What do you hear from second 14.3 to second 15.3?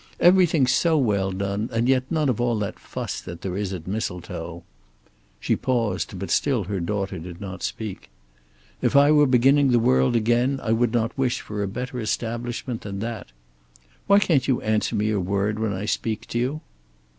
you answer me a